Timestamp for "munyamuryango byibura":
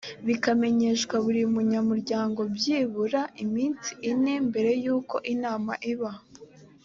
1.53-3.21